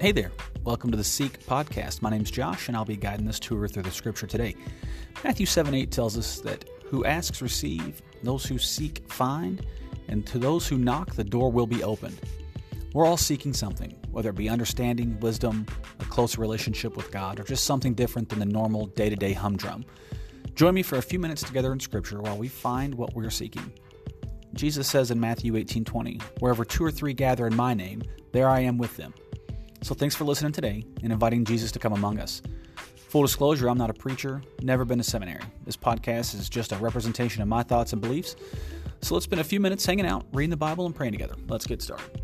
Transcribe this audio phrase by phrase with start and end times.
[0.00, 0.32] Hey there.
[0.64, 2.00] Welcome to the Seek podcast.
[2.00, 4.56] My name's Josh, and I'll be guiding this tour through the scripture today.
[5.22, 9.66] Matthew 7 8 tells us that who asks receive, those who seek find,
[10.08, 12.18] and to those who knock, the door will be opened.
[12.94, 15.66] We're all seeking something, whether it be understanding, wisdom,
[15.98, 19.34] a closer relationship with God, or just something different than the normal day to day
[19.34, 19.84] humdrum.
[20.54, 23.70] Join me for a few minutes together in Scripture while we find what we're seeking.
[24.54, 28.00] Jesus says in Matthew 18:20, "Wherever two or three gather in my name,
[28.32, 29.12] there I am with them."
[29.82, 32.42] So thanks for listening today and inviting Jesus to come among us.
[33.08, 35.40] Full disclosure, I'm not a preacher, never been to seminary.
[35.64, 38.36] This podcast is just a representation of my thoughts and beliefs.
[39.00, 41.34] So let's spend a few minutes hanging out, reading the Bible, and praying together.
[41.48, 42.20] Let's get started.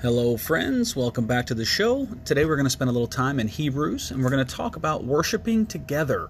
[0.00, 0.94] Hello, friends.
[0.94, 2.06] Welcome back to the show.
[2.24, 4.76] Today we're going to spend a little time in Hebrews and we're going to talk
[4.76, 6.28] about worshiping together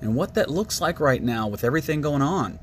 [0.00, 2.58] and what that looks like right now with everything going on.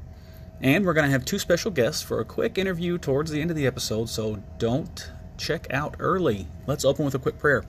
[0.61, 3.49] And we're going to have two special guests for a quick interview towards the end
[3.49, 6.47] of the episode, so don't check out early.
[6.67, 7.63] Let's open with a quick prayer.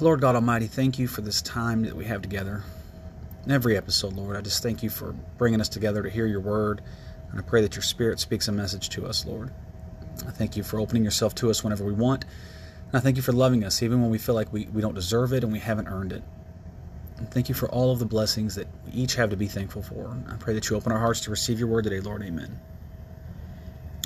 [0.00, 2.64] Lord God Almighty, thank you for this time that we have together.
[3.44, 6.40] In every episode, Lord, I just thank you for bringing us together to hear your
[6.40, 6.80] word.
[7.30, 9.52] And I pray that your spirit speaks a message to us, Lord.
[10.26, 12.24] I thank you for opening yourself to us whenever we want.
[12.86, 14.94] And I thank you for loving us, even when we feel like we, we don't
[14.94, 16.22] deserve it and we haven't earned it.
[17.18, 19.82] And thank you for all of the blessings that we each have to be thankful
[19.82, 20.16] for.
[20.28, 22.22] I pray that you open our hearts to receive your word today, Lord.
[22.22, 22.58] Amen.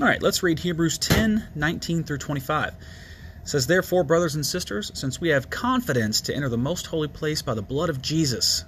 [0.01, 2.69] All right, let's read Hebrews 10 19 through 25.
[2.69, 2.75] It
[3.43, 7.43] says, Therefore, brothers and sisters, since we have confidence to enter the most holy place
[7.43, 8.65] by the blood of Jesus,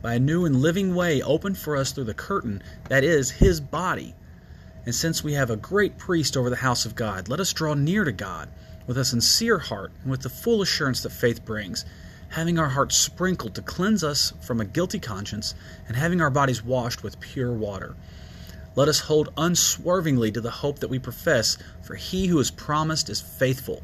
[0.00, 3.60] by a new and living way opened for us through the curtain, that is, his
[3.60, 4.14] body.
[4.86, 7.74] And since we have a great priest over the house of God, let us draw
[7.74, 8.48] near to God
[8.86, 11.84] with a sincere heart and with the full assurance that faith brings
[12.32, 15.54] having our hearts sprinkled to cleanse us from a guilty conscience,
[15.86, 17.94] and having our bodies washed with pure water.
[18.74, 23.10] Let us hold unswervingly to the hope that we profess, for he who has promised
[23.10, 23.82] is faithful.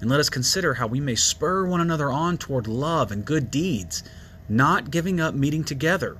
[0.00, 3.50] And let us consider how we may spur one another on toward love and good
[3.50, 4.02] deeds,
[4.50, 6.18] not giving up meeting together,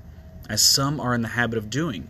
[0.48, 2.08] as some are in the habit of doing,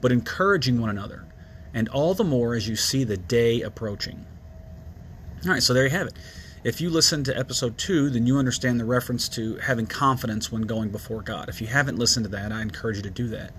[0.00, 1.24] but encouraging one another,
[1.72, 4.26] and all the more as you see the day approaching.
[5.44, 6.14] All right, so there you have it.
[6.66, 10.62] If you listen to episode two, then you understand the reference to having confidence when
[10.62, 11.48] going before God.
[11.48, 13.52] If you haven't listened to that, I encourage you to do that.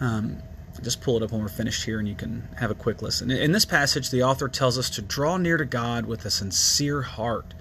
[0.00, 0.38] Um,
[0.80, 3.30] just pull it up when we're finished here and you can have a quick listen.
[3.30, 7.02] In this passage, the author tells us to draw near to God with a sincere
[7.02, 7.52] heart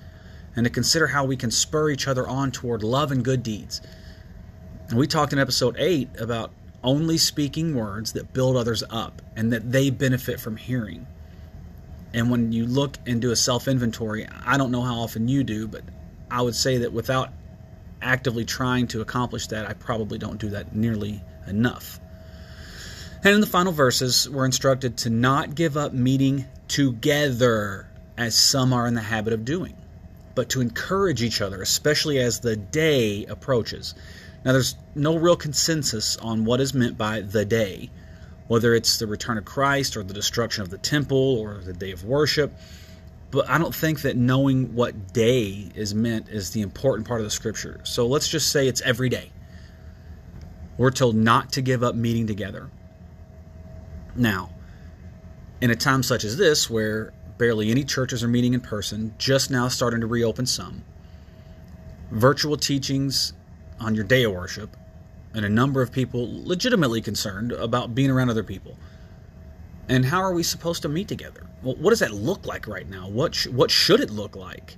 [0.56, 3.82] and to consider how we can spur each other on toward love and good deeds.
[4.88, 9.52] And we talked in episode 8 about only speaking words that build others up and
[9.52, 11.08] that they benefit from hearing.
[12.14, 15.44] And when you look and do a self inventory, I don't know how often you
[15.44, 15.84] do, but
[16.30, 17.30] I would say that without
[18.02, 22.00] actively trying to accomplish that, I probably don't do that nearly enough.
[23.24, 28.74] And in the final verses, we're instructed to not give up meeting together, as some
[28.74, 29.76] are in the habit of doing,
[30.34, 33.94] but to encourage each other, especially as the day approaches.
[34.44, 37.92] Now, there's no real consensus on what is meant by the day
[38.52, 41.92] whether it's the return of Christ or the destruction of the temple or the day
[41.92, 42.52] of worship.
[43.32, 47.24] But I don't think that knowing what day is meant is the important part of
[47.24, 47.80] the scripture.
[47.84, 49.32] So let's just say it's every day.
[50.78, 52.70] We're told not to give up meeting together.
[54.18, 54.50] Now,
[55.62, 59.50] in a time such as this, where barely any churches are meeting in person, just
[59.50, 60.84] now starting to reopen some,
[62.12, 63.32] virtual teachings
[63.80, 64.76] on your day of worship,
[65.34, 68.78] and a number of people legitimately concerned about being around other people.
[69.88, 71.48] And how are we supposed to meet together?
[71.64, 73.10] Well, what does that look like right now?
[73.10, 74.78] What sh- what should it look like?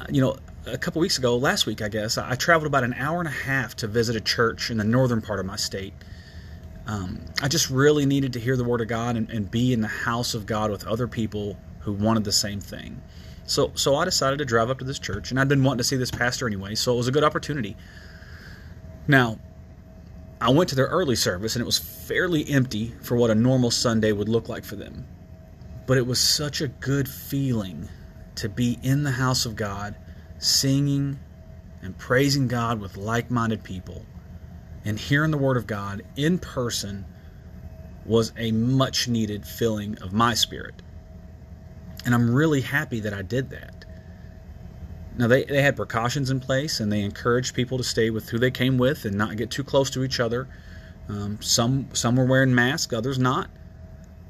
[0.00, 0.36] Uh, you know,
[0.66, 3.28] a couple weeks ago, last week, I guess, I, I, traveled about an hour and
[3.28, 5.92] a half to visit a church in the northern part of my state.
[6.86, 9.80] Um, I just really needed to hear the word of God and, and be in
[9.80, 13.00] the house of God with other people who wanted the same thing.
[13.44, 15.84] So, so I decided to drive up to this church, and I'd been wanting to
[15.84, 17.76] see this pastor anyway, so it was a good opportunity.
[19.10, 19.40] Now,
[20.40, 23.72] I went to their early service and it was fairly empty for what a normal
[23.72, 25.04] Sunday would look like for them.
[25.88, 27.88] But it was such a good feeling
[28.36, 29.96] to be in the house of God,
[30.38, 31.18] singing
[31.82, 34.06] and praising God with like minded people
[34.84, 37.04] and hearing the Word of God in person
[38.06, 40.82] was a much needed filling of my spirit.
[42.04, 43.84] And I'm really happy that I did that.
[45.16, 48.38] Now, they, they had precautions in place and they encouraged people to stay with who
[48.38, 50.48] they came with and not get too close to each other.
[51.08, 53.50] Um, some, some were wearing masks, others not.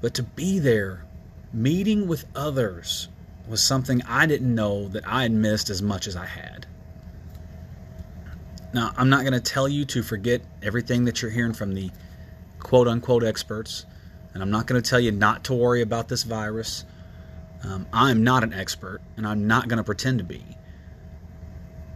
[0.01, 1.05] But to be there,
[1.53, 3.09] meeting with others,
[3.47, 6.67] was something I didn't know that I had missed as much as I had.
[8.73, 11.91] Now, I'm not going to tell you to forget everything that you're hearing from the
[12.61, 13.85] quote unquote experts.
[14.33, 16.85] And I'm not going to tell you not to worry about this virus.
[17.65, 20.45] Um, I'm not an expert, and I'm not going to pretend to be.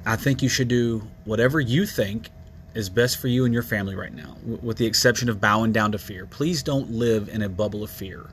[0.06, 2.30] I think you should do whatever you think
[2.74, 5.92] is best for you and your family right now, with the exception of bowing down
[5.92, 6.26] to fear.
[6.26, 8.26] Please don't live in a bubble of fear.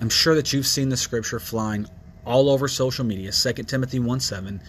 [0.00, 1.86] I'm sure that you've seen the scripture flying
[2.24, 3.32] all over social media.
[3.32, 4.60] 2 Timothy 1 7.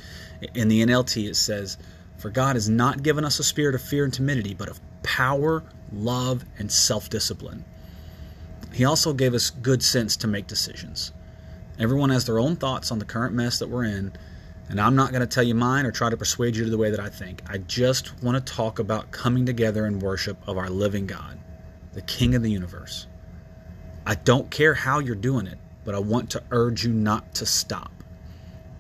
[0.54, 1.78] In the NLT, it says,
[2.18, 5.64] For God has not given us a spirit of fear and timidity, but of power,
[5.92, 7.64] love, and self discipline.
[8.74, 11.12] He also gave us good sense to make decisions.
[11.80, 14.14] Everyone has their own thoughts on the current mess that we're in,
[14.70, 16.78] and I'm not going to tell you mine or try to persuade you to the
[16.78, 17.44] way that I think.
[17.48, 21.38] I just want to talk about coming together in worship of our living God,
[21.94, 23.08] the King of the universe.
[24.06, 27.46] I don't care how you're doing it, but I want to urge you not to
[27.46, 27.92] stop.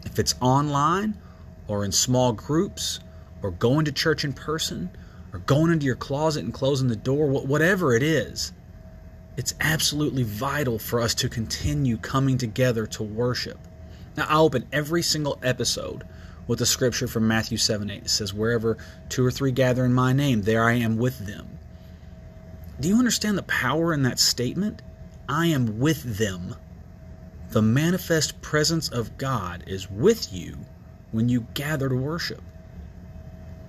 [0.06, 1.16] If it's online
[1.68, 3.00] or in small groups
[3.42, 4.90] or going to church in person
[5.34, 8.54] or going into your closet and closing the door, whatever it is,
[9.38, 13.60] it's absolutely vital for us to continue coming together to worship.
[14.18, 16.04] Now, I open every single episode
[16.48, 18.04] with a scripture from Matthew 7 8.
[18.04, 18.78] It says, Wherever
[19.10, 21.60] two or three gather in my name, there I am with them.
[22.80, 24.82] Do you understand the power in that statement?
[25.28, 26.56] I am with them.
[27.50, 30.58] The manifest presence of God is with you
[31.12, 32.42] when you gather to worship.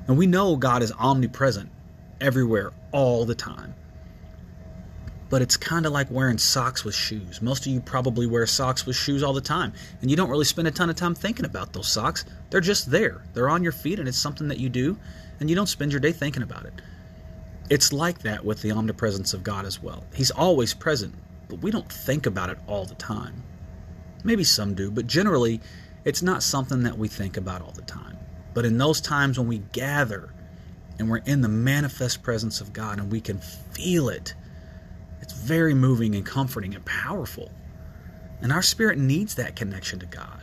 [0.08, 1.70] And we know God is omnipresent
[2.20, 3.74] everywhere all the time
[5.28, 7.42] but it's kind of like wearing socks with shoes.
[7.42, 10.44] Most of you probably wear socks with shoes all the time, and you don't really
[10.44, 12.24] spend a ton of time thinking about those socks.
[12.50, 14.96] They're just there, they're on your feet, and it's something that you do,
[15.40, 16.74] and you don't spend your day thinking about it.
[17.68, 20.04] It's like that with the omnipresence of God as well.
[20.14, 21.14] He's always present,
[21.48, 23.42] but we don't think about it all the time.
[24.22, 25.60] Maybe some do, but generally,
[26.04, 28.16] it's not something that we think about all the time.
[28.54, 30.30] But in those times when we gather
[30.98, 34.34] and we're in the manifest presence of God and we can feel it,
[35.20, 37.50] it's very moving and comforting and powerful.
[38.40, 40.42] And our spirit needs that connection to God.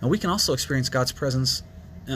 [0.00, 1.62] And we can also experience God's presence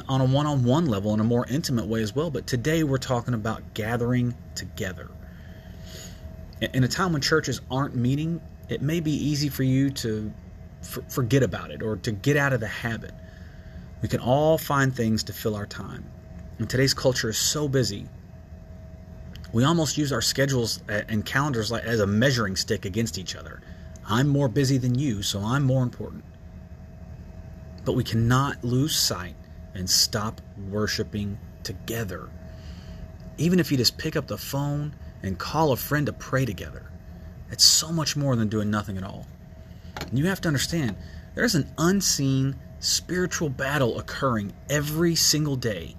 [0.09, 2.31] on a one on one level in a more intimate way as well.
[2.31, 5.11] But today we're talking about gathering together.
[6.61, 10.33] In a time when churches aren't meeting, it may be easy for you to
[11.09, 13.13] forget about it or to get out of the habit.
[14.03, 16.05] We can all find things to fill our time.
[16.59, 18.09] And today's culture is so busy
[19.53, 23.61] we almost use our schedules and calendars as a measuring stick against each other.
[24.07, 26.25] I'm more busy than you, so I'm more important.
[27.85, 29.35] But we cannot lose sight
[29.75, 30.41] and stop
[30.71, 32.29] worshiping together.
[33.39, 36.91] Even if you just pick up the phone and call a friend to pray together,
[37.51, 39.27] it's so much more than doing nothing at all.
[40.01, 40.97] And you have to understand
[41.35, 45.97] there's an unseen spiritual battle occurring every single day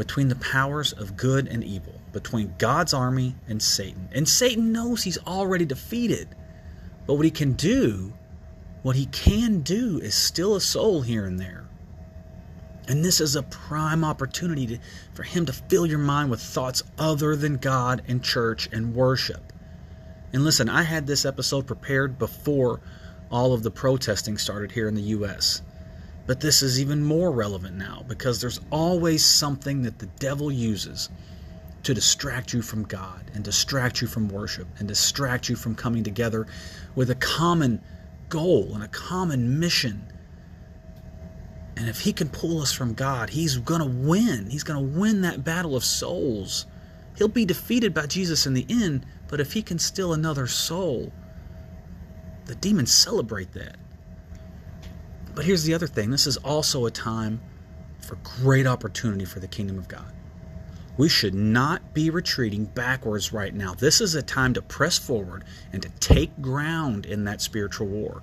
[0.00, 4.08] between the powers of good and evil between God's army and Satan.
[4.12, 6.26] And Satan knows he's already defeated.
[7.06, 8.14] But what he can do,
[8.80, 11.66] what he can do, is steal a soul here and there.
[12.88, 14.78] And this is a prime opportunity to,
[15.12, 19.52] for him to fill your mind with thoughts other than God and church and worship.
[20.32, 22.80] And listen, I had this episode prepared before
[23.30, 25.60] all of the protesting started here in the U.S.
[26.30, 31.10] But this is even more relevant now because there's always something that the devil uses
[31.82, 36.04] to distract you from God and distract you from worship and distract you from coming
[36.04, 36.46] together
[36.94, 37.82] with a common
[38.28, 40.06] goal and a common mission.
[41.76, 44.50] And if he can pull us from God, he's going to win.
[44.50, 46.64] He's going to win that battle of souls.
[47.16, 51.12] He'll be defeated by Jesus in the end, but if he can steal another soul,
[52.44, 53.78] the demons celebrate that.
[55.34, 57.40] But here's the other thing this is also a time
[58.00, 60.12] for great opportunity for the kingdom of God.
[60.96, 63.74] We should not be retreating backwards right now.
[63.74, 68.22] This is a time to press forward and to take ground in that spiritual war.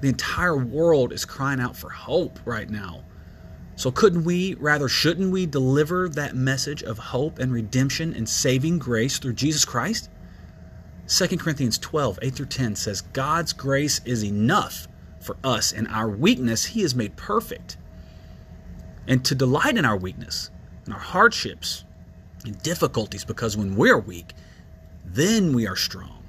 [0.00, 3.04] The entire world is crying out for hope right now.
[3.76, 8.78] So, couldn't we, rather, shouldn't we deliver that message of hope and redemption and saving
[8.78, 10.08] grace through Jesus Christ?
[11.08, 14.88] 2 Corinthians 12, 8 through 10 says, God's grace is enough
[15.24, 15.72] for us.
[15.72, 17.76] In our weakness, He is made perfect.
[19.06, 20.50] And to delight in our weakness,
[20.84, 21.84] and our hardships
[22.44, 24.32] and difficulties because when we're weak,
[25.04, 26.22] then we are strong.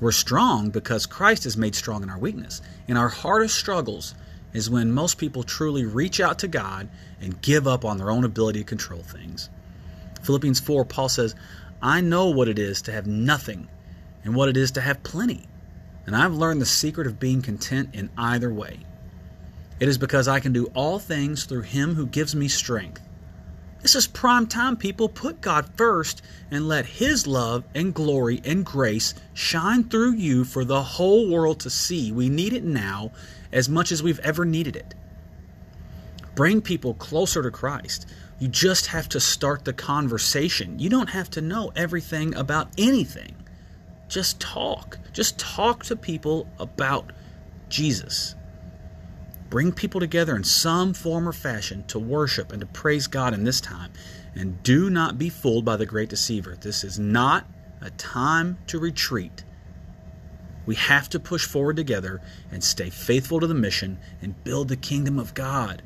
[0.00, 2.62] We're strong because Christ is made strong in our weakness.
[2.88, 4.14] In our hardest struggles
[4.52, 6.88] is when most people truly reach out to God
[7.20, 9.50] and give up on their own ability to control things.
[10.22, 11.34] Philippians 4, Paul says,
[11.82, 13.68] I know what it is to have nothing
[14.24, 15.46] and what it is to have plenty.
[16.06, 18.80] And I've learned the secret of being content in either way.
[19.80, 23.00] It is because I can do all things through Him who gives me strength.
[23.82, 25.10] This is prime time, people.
[25.10, 30.64] Put God first and let His love and glory and grace shine through you for
[30.64, 32.10] the whole world to see.
[32.10, 33.12] We need it now
[33.52, 34.94] as much as we've ever needed it.
[36.34, 38.08] Bring people closer to Christ.
[38.38, 40.78] You just have to start the conversation.
[40.78, 43.36] You don't have to know everything about anything.
[44.08, 44.98] Just talk.
[45.12, 47.12] Just talk to people about
[47.68, 48.34] Jesus.
[49.50, 53.44] Bring people together in some form or fashion to worship and to praise God in
[53.44, 53.92] this time.
[54.34, 56.56] And do not be fooled by the great deceiver.
[56.60, 57.46] This is not
[57.80, 59.44] a time to retreat.
[60.66, 62.20] We have to push forward together
[62.50, 65.82] and stay faithful to the mission and build the kingdom of God.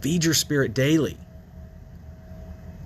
[0.00, 1.16] Feed your spirit daily.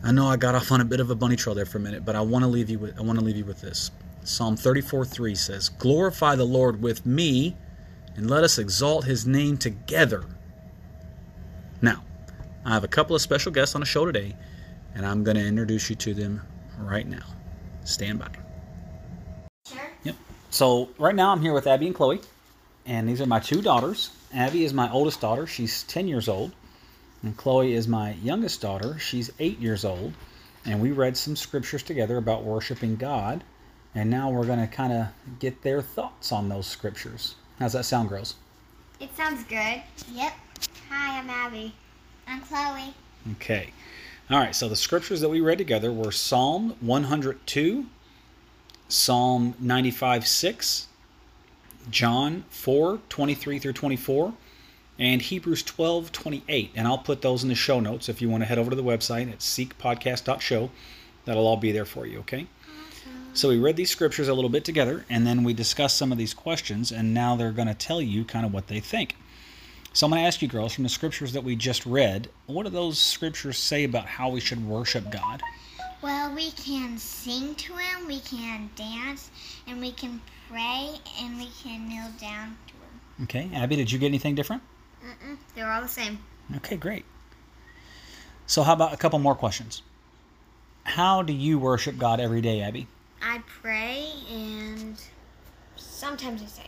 [0.02, 1.80] I know I got off on a bit of a bunny trail there for a
[1.80, 3.90] minute, but I want to leave you with I want to leave you with this.
[4.24, 7.56] Psalm 34:3 says, "Glorify the Lord with me
[8.16, 10.24] and let us exalt his name together.
[11.82, 12.02] Now,
[12.64, 14.34] I have a couple of special guests on the show today,
[14.94, 16.40] and I'm going to introduce you to them
[16.78, 17.24] right now.
[17.84, 18.30] Stand by.
[19.68, 19.78] Sure.
[20.04, 20.16] Yep.
[20.50, 22.20] So, right now I'm here with Abby and Chloe,
[22.86, 24.10] and these are my two daughters.
[24.34, 26.52] Abby is my oldest daughter, she's 10 years old,
[27.22, 30.12] and Chloe is my youngest daughter, she's 8 years old.
[30.64, 33.44] And we read some scriptures together about worshiping God,
[33.94, 35.06] and now we're going to kind of
[35.38, 37.36] get their thoughts on those scriptures.
[37.60, 38.34] How's that sound, girls?
[38.98, 39.82] It sounds good.
[40.12, 40.32] Yep.
[40.90, 41.72] Hi, I'm Abby.
[42.26, 42.94] I'm Chloe.
[43.32, 43.70] Okay.
[44.28, 47.86] All right, so the scriptures that we read together were Psalm 102,
[48.88, 50.88] Psalm 95 6,
[51.90, 54.34] John 4 23 through 24,
[54.98, 56.72] and Hebrews 12 28.
[56.74, 58.76] And I'll put those in the show notes if you want to head over to
[58.76, 60.70] the website at seekpodcast.show.
[61.24, 62.46] That'll all be there for you, okay?
[63.34, 66.16] So we read these scriptures a little bit together, and then we discussed some of
[66.16, 69.14] these questions, and now they're going to tell you kind of what they think.
[69.92, 72.62] So I'm going to ask you, girls, from the scriptures that we just read, what
[72.62, 75.42] do those scriptures say about how we should worship God?
[76.00, 79.30] Well, we can sing to Him, we can dance,
[79.66, 83.24] and we can pray, and we can kneel down to Him.
[83.24, 84.62] Okay, Abby, did you get anything different?
[85.06, 86.18] Mm-mm, they're all the same.
[86.56, 87.04] Okay, great.
[88.46, 89.82] So, how about a couple more questions?
[90.84, 92.86] How do you worship God every day, Abby?
[93.22, 95.00] I pray, and
[95.76, 96.66] sometimes I say,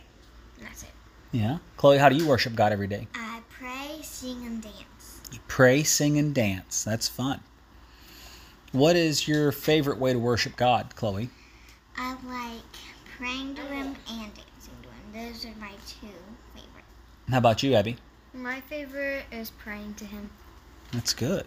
[0.57, 0.89] and that's it.
[1.31, 1.59] Yeah.
[1.77, 3.07] Chloe, how do you worship God every day?
[3.15, 5.21] I pray, sing, and dance.
[5.31, 6.83] You pray, sing, and dance.
[6.83, 7.41] That's fun.
[8.71, 11.29] What is your favorite way to worship God, Chloe?
[11.97, 12.61] I like
[13.17, 15.31] praying to Him and dancing to Him.
[15.31, 16.07] Those are my two
[16.53, 16.85] favorite.
[17.29, 17.97] How about you, Abby?
[18.33, 20.29] My favorite is praying to Him.
[20.91, 21.45] That's good.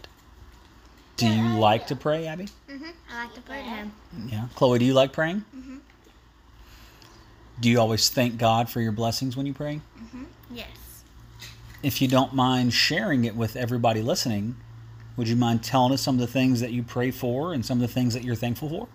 [1.16, 2.48] Do you like to pray, Abby?
[2.68, 2.84] Mm-hmm.
[3.12, 3.92] I like to pray to Him.
[4.26, 4.46] Yeah.
[4.54, 5.44] Chloe, do you like praying?
[5.56, 5.80] Mhm.
[7.60, 9.80] Do you always thank God for your blessings when you pray?
[10.00, 10.24] Mm-hmm.
[10.50, 11.04] Yes.
[11.82, 14.56] If you don't mind sharing it with everybody listening,
[15.16, 17.80] would you mind telling us some of the things that you pray for and some
[17.80, 18.88] of the things that you're thankful for?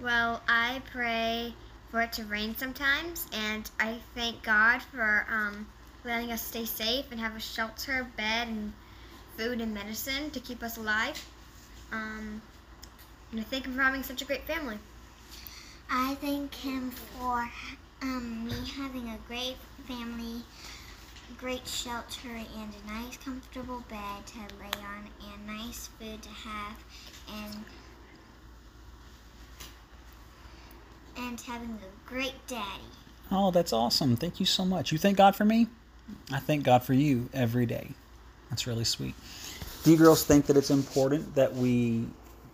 [0.00, 1.54] Well, I pray
[1.90, 5.66] for it to rain sometimes, and I thank God for um,
[6.04, 8.72] letting us stay safe and have a shelter, bed, and
[9.36, 11.26] food and medicine to keep us alive.
[11.92, 12.42] Um,
[13.32, 14.78] and I thank Him for having such a great family.
[15.90, 17.48] I thank Him for
[18.02, 19.56] um, me having a great
[19.86, 20.42] family,
[21.38, 26.76] great shelter, and a nice, comfortable bed to lay on, and nice food to have,
[27.28, 27.64] and
[31.16, 32.82] and having a great daddy.
[33.30, 34.16] Oh, that's awesome.
[34.16, 34.92] Thank you so much.
[34.92, 35.68] You thank God for me?
[36.30, 37.90] I thank God for you every day.
[38.50, 39.14] That's really sweet.
[39.82, 42.06] Do you girls think that it's important that we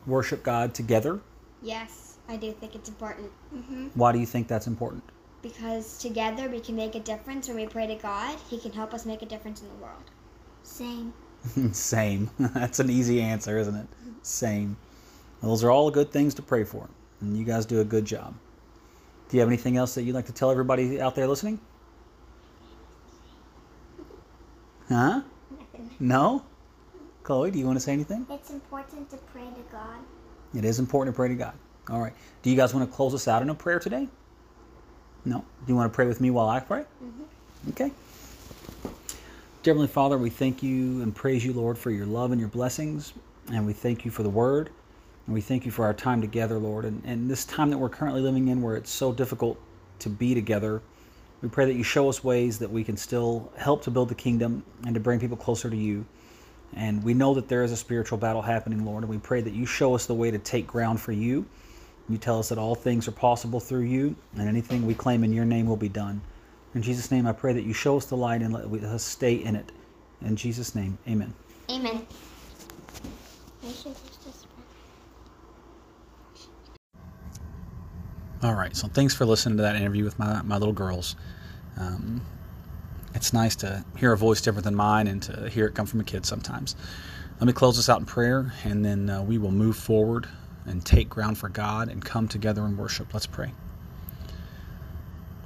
[0.07, 1.21] worship God together?
[1.63, 3.31] Yes, I do think it's important.
[3.55, 3.89] Mm-hmm.
[3.95, 5.03] Why do you think that's important?
[5.43, 8.39] Because together we can make a difference when we pray to God.
[8.49, 10.11] He can help us make a difference in the world.
[10.63, 11.13] Same.
[11.73, 12.31] Same.
[12.39, 13.87] That's an easy answer, isn't it?
[14.23, 14.77] Same.
[15.43, 16.89] Those are all good things to pray for,
[17.21, 18.35] and you guys do a good job.
[19.29, 21.61] Do you have anything else that you'd like to tell everybody out there listening?
[24.91, 25.23] Huh?
[26.01, 26.45] No?
[27.23, 28.27] Chloe, do you want to say anything?
[28.29, 29.99] It's important to pray to God.
[30.53, 31.55] It is important to pray to God.
[31.89, 32.13] All right.
[32.43, 34.09] Do you guys want to close us out in a prayer today?
[35.25, 35.39] No.
[35.39, 36.81] Do you want to pray with me while I pray?
[36.81, 37.71] Mm-hmm.
[37.71, 37.93] Okay.
[39.63, 42.49] Dear Heavenly Father, we thank you and praise you, Lord, for your love and your
[42.49, 43.13] blessings.
[43.53, 44.71] And we thank you for the word.
[45.27, 46.85] And we thank you for our time together, Lord.
[46.85, 49.61] And, and this time that we're currently living in where it's so difficult
[50.01, 50.83] to be together,
[51.43, 54.15] we pray that you show us ways that we can still help to build the
[54.15, 56.05] kingdom and to bring people closer to you.
[56.75, 59.03] And we know that there is a spiritual battle happening, Lord.
[59.03, 61.47] And we pray that you show us the way to take ground for you.
[62.09, 65.33] You tell us that all things are possible through you, and anything we claim in
[65.33, 66.21] your name will be done.
[66.75, 69.35] In Jesus' name, I pray that you show us the light and let us stay
[69.35, 69.73] in it.
[70.23, 71.33] In Jesus' name, amen.
[71.71, 72.07] Amen.
[78.43, 81.15] All right, so thanks for listening to that interview with my, my little girls.
[81.77, 82.23] Um,
[83.15, 86.01] it's nice to hear a voice different than mine and to hear it come from
[86.01, 86.75] a kid sometimes.
[87.39, 90.27] Let me close this out in prayer, and then uh, we will move forward
[90.65, 93.13] and take ground for God and come together in worship.
[93.13, 93.53] Let's pray.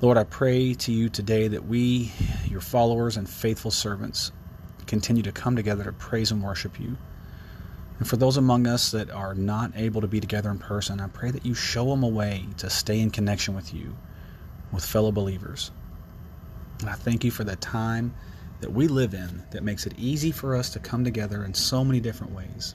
[0.00, 2.12] Lord, I pray to you today that we,
[2.46, 4.30] your followers and faithful servants,
[4.86, 6.96] continue to come together to praise and worship you.
[7.98, 11.06] And for those among us that are not able to be together in person, I
[11.06, 13.96] pray that you show them a way to stay in connection with you,
[14.72, 15.70] with fellow believers.
[16.80, 18.14] And I thank you for the time
[18.60, 21.84] that we live in that makes it easy for us to come together in so
[21.84, 22.74] many different ways.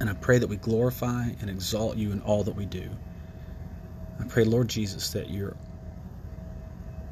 [0.00, 2.88] And I pray that we glorify and exalt you in all that we do.
[4.20, 5.54] I pray, Lord Jesus, that you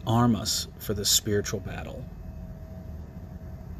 [0.06, 2.04] arm us for this spiritual battle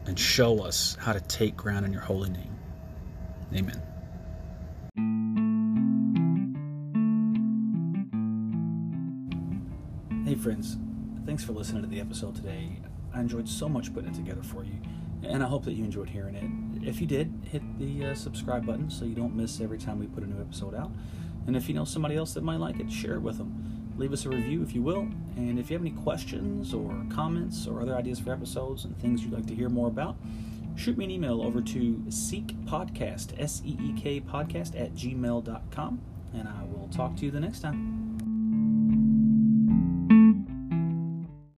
[0.07, 2.57] and show us how to take ground in your holy name.
[3.55, 3.83] Amen.
[10.25, 10.77] Hey, friends.
[11.25, 12.81] Thanks for listening to the episode today.
[13.15, 14.75] I enjoyed so much putting it together for you,
[15.23, 16.89] and I hope that you enjoyed hearing it.
[16.89, 20.07] If you did, hit the uh, subscribe button so you don't miss every time we
[20.07, 20.91] put a new episode out.
[21.47, 23.75] And if you know somebody else that might like it, share it with them.
[23.97, 25.09] Leave us a review if you will.
[25.37, 29.23] And if you have any questions or comments or other ideas for episodes and things
[29.23, 30.17] you'd like to hear more about,
[30.76, 36.00] shoot me an email over to seekpodcast, S E E K podcast at gmail.com,
[36.35, 37.96] and I will talk to you the next time.